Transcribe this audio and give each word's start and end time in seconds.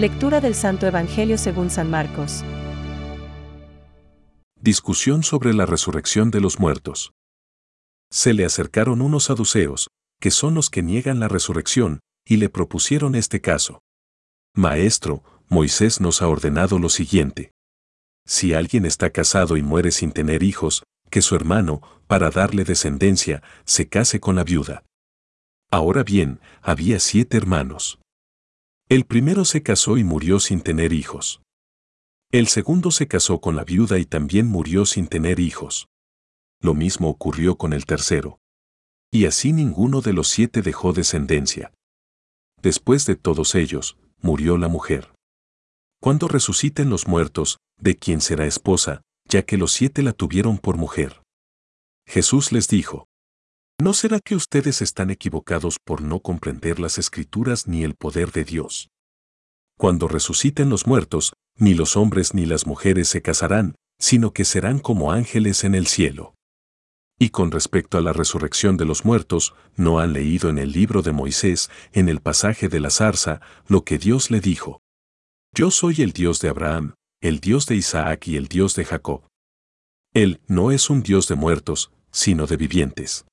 Lectura 0.00 0.40
del 0.40 0.54
Santo 0.54 0.86
Evangelio 0.86 1.36
según 1.36 1.68
San 1.68 1.90
Marcos. 1.90 2.42
Discusión 4.58 5.22
sobre 5.22 5.52
la 5.52 5.66
resurrección 5.66 6.30
de 6.30 6.40
los 6.40 6.58
muertos. 6.58 7.12
Se 8.10 8.32
le 8.32 8.46
acercaron 8.46 9.02
unos 9.02 9.24
saduceos, 9.24 9.88
que 10.18 10.30
son 10.30 10.54
los 10.54 10.70
que 10.70 10.82
niegan 10.82 11.20
la 11.20 11.28
resurrección, 11.28 12.00
y 12.24 12.38
le 12.38 12.48
propusieron 12.48 13.14
este 13.14 13.42
caso. 13.42 13.82
Maestro, 14.54 15.22
Moisés 15.50 16.00
nos 16.00 16.22
ha 16.22 16.28
ordenado 16.28 16.78
lo 16.78 16.88
siguiente. 16.88 17.52
Si 18.26 18.54
alguien 18.54 18.86
está 18.86 19.10
casado 19.10 19.58
y 19.58 19.62
muere 19.62 19.90
sin 19.90 20.12
tener 20.12 20.42
hijos, 20.42 20.82
que 21.10 21.20
su 21.20 21.36
hermano, 21.36 21.82
para 22.06 22.30
darle 22.30 22.64
descendencia, 22.64 23.42
se 23.66 23.90
case 23.90 24.18
con 24.18 24.36
la 24.36 24.44
viuda. 24.44 24.82
Ahora 25.70 26.04
bien, 26.04 26.40
había 26.62 27.00
siete 27.00 27.36
hermanos. 27.36 27.99
El 28.90 29.04
primero 29.04 29.44
se 29.44 29.62
casó 29.62 29.98
y 29.98 30.02
murió 30.02 30.40
sin 30.40 30.62
tener 30.62 30.92
hijos. 30.92 31.40
El 32.32 32.48
segundo 32.48 32.90
se 32.90 33.06
casó 33.06 33.40
con 33.40 33.54
la 33.54 33.62
viuda 33.62 34.00
y 34.00 34.04
también 34.04 34.48
murió 34.48 34.84
sin 34.84 35.06
tener 35.06 35.38
hijos. 35.38 35.86
Lo 36.60 36.74
mismo 36.74 37.08
ocurrió 37.08 37.56
con 37.56 37.72
el 37.72 37.86
tercero. 37.86 38.40
Y 39.12 39.26
así 39.26 39.52
ninguno 39.52 40.00
de 40.00 40.12
los 40.12 40.26
siete 40.26 40.60
dejó 40.60 40.92
descendencia. 40.92 41.72
Después 42.60 43.06
de 43.06 43.14
todos 43.14 43.54
ellos, 43.54 43.96
murió 44.22 44.58
la 44.58 44.66
mujer. 44.66 45.14
Cuando 46.00 46.26
resuciten 46.26 46.90
los 46.90 47.06
muertos, 47.06 47.58
¿de 47.78 47.96
quién 47.96 48.20
será 48.20 48.44
esposa, 48.44 49.02
ya 49.24 49.44
que 49.44 49.56
los 49.56 49.70
siete 49.70 50.02
la 50.02 50.14
tuvieron 50.14 50.58
por 50.58 50.76
mujer? 50.76 51.22
Jesús 52.08 52.50
les 52.50 52.66
dijo, 52.66 53.06
¿No 53.80 53.94
será 53.94 54.20
que 54.20 54.34
ustedes 54.34 54.82
están 54.82 55.08
equivocados 55.08 55.78
por 55.82 56.02
no 56.02 56.20
comprender 56.20 56.78
las 56.78 56.98
escrituras 56.98 57.66
ni 57.66 57.82
el 57.82 57.94
poder 57.94 58.30
de 58.30 58.44
Dios? 58.44 58.90
Cuando 59.78 60.06
resuciten 60.06 60.68
los 60.68 60.86
muertos, 60.86 61.32
ni 61.56 61.72
los 61.72 61.96
hombres 61.96 62.34
ni 62.34 62.44
las 62.44 62.66
mujeres 62.66 63.08
se 63.08 63.22
casarán, 63.22 63.76
sino 63.98 64.34
que 64.34 64.44
serán 64.44 64.80
como 64.80 65.12
ángeles 65.12 65.64
en 65.64 65.74
el 65.74 65.86
cielo. 65.86 66.34
Y 67.18 67.30
con 67.30 67.50
respecto 67.50 67.96
a 67.96 68.02
la 68.02 68.12
resurrección 68.12 68.76
de 68.76 68.84
los 68.84 69.06
muertos, 69.06 69.54
¿no 69.76 69.98
han 69.98 70.12
leído 70.12 70.50
en 70.50 70.58
el 70.58 70.72
libro 70.72 71.00
de 71.00 71.12
Moisés, 71.12 71.70
en 71.94 72.10
el 72.10 72.20
pasaje 72.20 72.68
de 72.68 72.80
la 72.80 72.90
zarza, 72.90 73.40
lo 73.66 73.84
que 73.84 73.96
Dios 73.96 74.30
le 74.30 74.40
dijo? 74.40 74.82
Yo 75.54 75.70
soy 75.70 76.02
el 76.02 76.12
Dios 76.12 76.40
de 76.40 76.50
Abraham, 76.50 76.96
el 77.22 77.40
Dios 77.40 77.64
de 77.64 77.76
Isaac 77.76 78.28
y 78.28 78.36
el 78.36 78.46
Dios 78.46 78.74
de 78.74 78.84
Jacob. 78.84 79.22
Él 80.12 80.42
no 80.48 80.70
es 80.70 80.90
un 80.90 81.02
Dios 81.02 81.28
de 81.28 81.36
muertos, 81.36 81.90
sino 82.10 82.46
de 82.46 82.58
vivientes. 82.58 83.24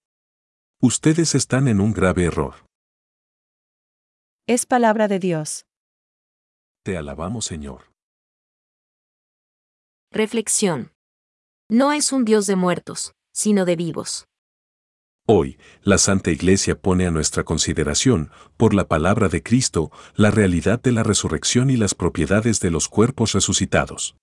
Ustedes 0.81 1.33
están 1.33 1.67
en 1.67 1.79
un 1.79 1.91
grave 1.91 2.25
error. 2.25 2.53
Es 4.45 4.67
palabra 4.67 5.07
de 5.07 5.17
Dios. 5.17 5.65
Te 6.83 6.97
alabamos, 6.97 7.45
Señor. 7.45 7.91
Reflexión. 10.11 10.93
No 11.67 11.93
es 11.93 12.11
un 12.11 12.25
Dios 12.25 12.45
de 12.45 12.55
muertos, 12.55 13.13
sino 13.33 13.65
de 13.65 13.75
vivos. 13.75 14.27
Hoy, 15.25 15.57
la 15.81 15.97
Santa 15.97 16.29
Iglesia 16.29 16.79
pone 16.79 17.07
a 17.07 17.11
nuestra 17.11 17.43
consideración, 17.43 18.29
por 18.55 18.75
la 18.75 18.87
palabra 18.87 19.29
de 19.29 19.41
Cristo, 19.41 19.91
la 20.13 20.29
realidad 20.29 20.79
de 20.79 20.91
la 20.91 21.01
resurrección 21.01 21.71
y 21.71 21.75
las 21.75 21.95
propiedades 21.95 22.59
de 22.59 22.69
los 22.69 22.87
cuerpos 22.87 23.33
resucitados. 23.33 24.15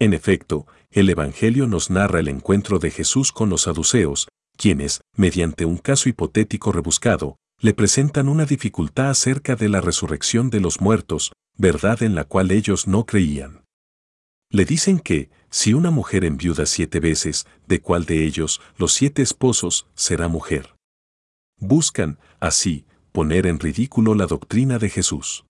En 0.00 0.14
efecto, 0.14 0.66
el 0.90 1.08
Evangelio 1.10 1.68
nos 1.68 1.90
narra 1.90 2.18
el 2.18 2.26
encuentro 2.26 2.80
de 2.80 2.90
Jesús 2.90 3.30
con 3.30 3.50
los 3.50 3.62
saduceos, 3.62 4.26
quienes, 4.60 5.00
mediante 5.16 5.64
un 5.64 5.78
caso 5.78 6.10
hipotético 6.10 6.70
rebuscado, 6.70 7.36
le 7.60 7.72
presentan 7.72 8.28
una 8.28 8.44
dificultad 8.44 9.08
acerca 9.08 9.56
de 9.56 9.70
la 9.70 9.80
resurrección 9.80 10.50
de 10.50 10.60
los 10.60 10.82
muertos, 10.82 11.32
verdad 11.56 12.02
en 12.02 12.14
la 12.14 12.24
cual 12.24 12.50
ellos 12.50 12.86
no 12.86 13.06
creían. 13.06 13.64
Le 14.50 14.66
dicen 14.66 14.98
que, 14.98 15.30
si 15.48 15.72
una 15.72 15.90
mujer 15.90 16.26
enviuda 16.26 16.66
siete 16.66 17.00
veces, 17.00 17.46
¿de 17.66 17.80
cuál 17.80 18.04
de 18.04 18.26
ellos, 18.26 18.60
los 18.76 18.92
siete 18.92 19.22
esposos, 19.22 19.86
será 19.94 20.28
mujer? 20.28 20.74
Buscan, 21.58 22.18
así, 22.38 22.84
poner 23.12 23.46
en 23.46 23.60
ridículo 23.60 24.14
la 24.14 24.26
doctrina 24.26 24.78
de 24.78 24.90
Jesús. 24.90 25.46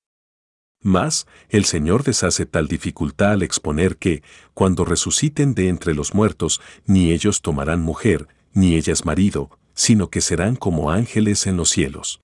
Mas, 0.83 1.27
el 1.49 1.65
Señor 1.65 2.05
deshace 2.05 2.47
tal 2.47 2.69
dificultad 2.69 3.33
al 3.33 3.43
exponer 3.43 3.97
que, 3.97 4.23
cuando 4.55 4.85
resuciten 4.85 5.55
de 5.55 5.69
entre 5.69 5.95
los 5.95 6.15
muertos, 6.15 6.61
ni 6.87 7.11
ellos 7.11 7.43
tomarán 7.43 7.81
mujer, 7.81 8.29
ni 8.53 8.75
ellas 8.75 9.05
marido, 9.05 9.51
sino 9.75 10.11
que 10.11 10.21
serán 10.21 10.57
como 10.57 10.91
ángeles 10.91 11.47
en 11.47 11.57
los 11.57 11.71
cielos. 11.71 12.21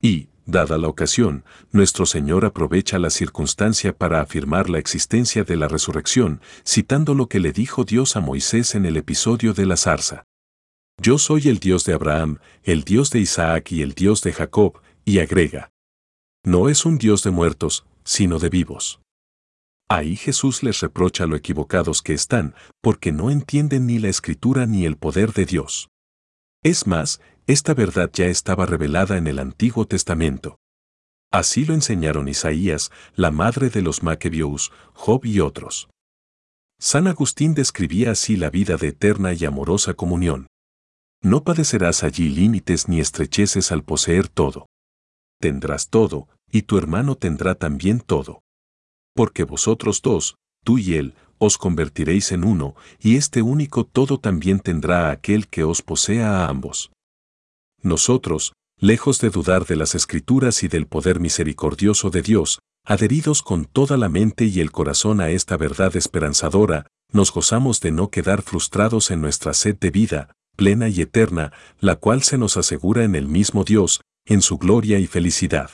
Y, 0.00 0.28
Dada 0.44 0.76
la 0.76 0.88
ocasión, 0.88 1.44
nuestro 1.70 2.04
Señor 2.04 2.44
aprovecha 2.44 2.98
la 2.98 3.10
circunstancia 3.10 3.96
para 3.96 4.20
afirmar 4.20 4.68
la 4.68 4.78
existencia 4.78 5.44
de 5.44 5.56
la 5.56 5.68
resurrección, 5.68 6.40
citando 6.66 7.14
lo 7.14 7.28
que 7.28 7.38
le 7.38 7.52
dijo 7.52 7.84
Dios 7.84 8.16
a 8.16 8.20
Moisés 8.20 8.74
en 8.74 8.84
el 8.84 8.96
episodio 8.96 9.54
de 9.54 9.66
la 9.66 9.76
zarza. 9.76 10.24
Yo 11.00 11.18
soy 11.18 11.48
el 11.48 11.58
Dios 11.58 11.84
de 11.84 11.94
Abraham, 11.94 12.38
el 12.64 12.82
Dios 12.82 13.10
de 13.10 13.20
Isaac 13.20 13.70
y 13.70 13.82
el 13.82 13.92
Dios 13.92 14.22
de 14.22 14.32
Jacob, 14.32 14.80
y 15.04 15.20
agrega. 15.20 15.70
No 16.44 16.68
es 16.68 16.84
un 16.84 16.98
Dios 16.98 17.22
de 17.22 17.30
muertos, 17.30 17.86
sino 18.04 18.40
de 18.40 18.48
vivos. 18.48 19.00
Ahí 19.94 20.16
Jesús 20.16 20.62
les 20.62 20.80
reprocha 20.80 21.26
lo 21.26 21.36
equivocados 21.36 22.00
que 22.00 22.14
están, 22.14 22.54
porque 22.80 23.12
no 23.12 23.30
entienden 23.30 23.86
ni 23.86 23.98
la 23.98 24.08
escritura 24.08 24.64
ni 24.64 24.86
el 24.86 24.96
poder 24.96 25.34
de 25.34 25.44
Dios. 25.44 25.90
Es 26.62 26.86
más, 26.86 27.20
esta 27.46 27.74
verdad 27.74 28.08
ya 28.10 28.24
estaba 28.24 28.64
revelada 28.64 29.18
en 29.18 29.26
el 29.26 29.38
Antiguo 29.38 29.86
Testamento. 29.86 30.56
Así 31.30 31.66
lo 31.66 31.74
enseñaron 31.74 32.26
Isaías, 32.26 32.90
la 33.16 33.30
madre 33.30 33.68
de 33.68 33.82
los 33.82 34.02
Maquebios, 34.02 34.72
Job 34.94 35.26
y 35.26 35.40
otros. 35.40 35.90
San 36.80 37.06
Agustín 37.06 37.52
describía 37.52 38.12
así 38.12 38.36
la 38.36 38.48
vida 38.48 38.78
de 38.78 38.88
eterna 38.88 39.34
y 39.34 39.44
amorosa 39.44 39.92
comunión. 39.92 40.46
No 41.20 41.44
padecerás 41.44 42.02
allí 42.02 42.30
límites 42.30 42.88
ni 42.88 42.98
estrecheces 42.98 43.70
al 43.72 43.84
poseer 43.84 44.28
todo. 44.28 44.68
Tendrás 45.38 45.90
todo, 45.90 46.28
y 46.50 46.62
tu 46.62 46.78
hermano 46.78 47.14
tendrá 47.14 47.56
también 47.56 48.00
todo. 48.00 48.41
Porque 49.14 49.44
vosotros 49.44 50.00
dos, 50.02 50.36
tú 50.64 50.78
y 50.78 50.94
él, 50.94 51.14
os 51.38 51.58
convertiréis 51.58 52.32
en 52.32 52.44
uno, 52.44 52.76
y 53.00 53.16
este 53.16 53.42
único 53.42 53.84
todo 53.84 54.18
también 54.18 54.60
tendrá 54.60 55.08
a 55.08 55.12
aquel 55.12 55.48
que 55.48 55.64
os 55.64 55.82
posea 55.82 56.44
a 56.44 56.48
ambos. 56.48 56.92
Nosotros, 57.82 58.52
lejos 58.78 59.20
de 59.20 59.30
dudar 59.30 59.66
de 59.66 59.76
las 59.76 59.94
escrituras 59.94 60.62
y 60.62 60.68
del 60.68 60.86
poder 60.86 61.18
misericordioso 61.18 62.10
de 62.10 62.22
Dios, 62.22 62.60
adheridos 62.84 63.42
con 63.42 63.64
toda 63.64 63.96
la 63.96 64.08
mente 64.08 64.44
y 64.44 64.60
el 64.60 64.70
corazón 64.70 65.20
a 65.20 65.30
esta 65.30 65.56
verdad 65.56 65.96
esperanzadora, 65.96 66.86
nos 67.12 67.32
gozamos 67.32 67.80
de 67.80 67.90
no 67.90 68.08
quedar 68.08 68.42
frustrados 68.42 69.10
en 69.10 69.20
nuestra 69.20 69.52
sed 69.52 69.76
de 69.78 69.90
vida, 69.90 70.32
plena 70.56 70.88
y 70.88 71.00
eterna, 71.00 71.52
la 71.80 71.96
cual 71.96 72.22
se 72.22 72.38
nos 72.38 72.56
asegura 72.56 73.04
en 73.04 73.14
el 73.14 73.28
mismo 73.28 73.64
Dios, 73.64 74.00
en 74.24 74.42
su 74.42 74.58
gloria 74.58 74.98
y 74.98 75.06
felicidad. 75.06 75.70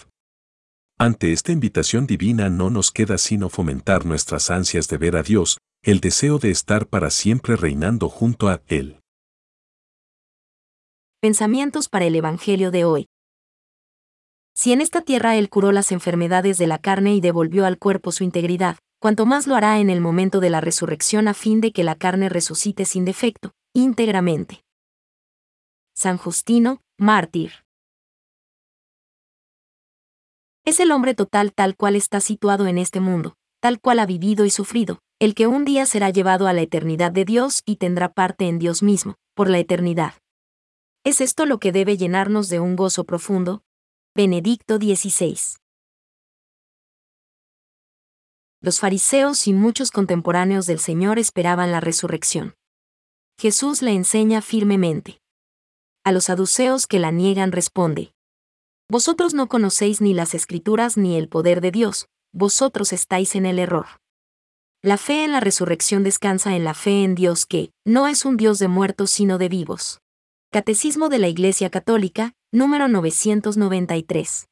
Ante 1.00 1.32
esta 1.32 1.52
invitación 1.52 2.08
divina 2.08 2.48
no 2.48 2.70
nos 2.70 2.90
queda 2.90 3.18
sino 3.18 3.48
fomentar 3.48 4.04
nuestras 4.04 4.50
ansias 4.50 4.88
de 4.88 4.98
ver 4.98 5.16
a 5.16 5.22
Dios, 5.22 5.58
el 5.80 6.00
deseo 6.00 6.40
de 6.40 6.50
estar 6.50 6.88
para 6.88 7.10
siempre 7.10 7.54
reinando 7.54 8.08
junto 8.08 8.48
a 8.48 8.62
Él. 8.66 9.00
Pensamientos 11.20 11.88
para 11.88 12.06
el 12.06 12.16
Evangelio 12.16 12.72
de 12.72 12.84
hoy. 12.84 13.06
Si 14.56 14.72
en 14.72 14.80
esta 14.80 15.00
tierra 15.02 15.36
Él 15.36 15.48
curó 15.50 15.70
las 15.70 15.92
enfermedades 15.92 16.58
de 16.58 16.66
la 16.66 16.78
carne 16.78 17.14
y 17.14 17.20
devolvió 17.20 17.64
al 17.64 17.78
cuerpo 17.78 18.10
su 18.10 18.24
integridad, 18.24 18.76
cuanto 18.98 19.24
más 19.24 19.46
lo 19.46 19.54
hará 19.54 19.78
en 19.78 19.90
el 19.90 20.00
momento 20.00 20.40
de 20.40 20.50
la 20.50 20.60
resurrección 20.60 21.28
a 21.28 21.34
fin 21.34 21.60
de 21.60 21.70
que 21.70 21.84
la 21.84 21.94
carne 21.94 22.28
resucite 22.28 22.84
sin 22.84 23.04
defecto, 23.04 23.52
íntegramente. 23.72 24.64
San 25.94 26.18
Justino, 26.18 26.80
mártir. 26.98 27.52
Es 30.68 30.80
el 30.80 30.92
hombre 30.92 31.14
total 31.14 31.54
tal 31.54 31.76
cual 31.76 31.96
está 31.96 32.20
situado 32.20 32.66
en 32.66 32.76
este 32.76 33.00
mundo, 33.00 33.38
tal 33.58 33.80
cual 33.80 34.00
ha 34.00 34.04
vivido 34.04 34.44
y 34.44 34.50
sufrido, 34.50 34.98
el 35.18 35.34
que 35.34 35.46
un 35.46 35.64
día 35.64 35.86
será 35.86 36.10
llevado 36.10 36.46
a 36.46 36.52
la 36.52 36.60
eternidad 36.60 37.10
de 37.10 37.24
Dios 37.24 37.62
y 37.64 37.76
tendrá 37.76 38.12
parte 38.12 38.48
en 38.48 38.58
Dios 38.58 38.82
mismo, 38.82 39.14
por 39.34 39.48
la 39.48 39.60
eternidad. 39.60 40.12
¿Es 41.04 41.22
esto 41.22 41.46
lo 41.46 41.58
que 41.58 41.72
debe 41.72 41.96
llenarnos 41.96 42.50
de 42.50 42.60
un 42.60 42.76
gozo 42.76 43.04
profundo? 43.04 43.62
Benedicto 44.14 44.76
XVI. 44.76 45.38
Los 48.60 48.78
fariseos 48.78 49.46
y 49.46 49.54
muchos 49.54 49.90
contemporáneos 49.90 50.66
del 50.66 50.80
Señor 50.80 51.18
esperaban 51.18 51.72
la 51.72 51.80
resurrección. 51.80 52.56
Jesús 53.40 53.80
le 53.80 53.92
enseña 53.92 54.42
firmemente. 54.42 55.22
A 56.04 56.12
los 56.12 56.24
saduceos 56.24 56.86
que 56.86 56.98
la 56.98 57.10
niegan 57.10 57.52
responde. 57.52 58.12
Vosotros 58.90 59.34
no 59.34 59.48
conocéis 59.48 60.00
ni 60.00 60.14
las 60.14 60.34
escrituras 60.34 60.96
ni 60.96 61.16
el 61.16 61.28
poder 61.28 61.60
de 61.60 61.70
Dios, 61.70 62.06
vosotros 62.32 62.94
estáis 62.94 63.34
en 63.34 63.44
el 63.44 63.58
error. 63.58 63.86
La 64.82 64.96
fe 64.96 65.24
en 65.24 65.32
la 65.32 65.40
resurrección 65.40 66.04
descansa 66.04 66.56
en 66.56 66.64
la 66.64 66.72
fe 66.72 67.04
en 67.04 67.14
Dios 67.14 67.44
que, 67.44 67.70
no 67.84 68.08
es 68.08 68.24
un 68.24 68.38
Dios 68.38 68.58
de 68.58 68.68
muertos 68.68 69.10
sino 69.10 69.36
de 69.36 69.50
vivos. 69.50 70.00
Catecismo 70.50 71.10
de 71.10 71.18
la 71.18 71.28
Iglesia 71.28 71.68
Católica, 71.68 72.32
número 72.50 72.88
993. 72.88 74.46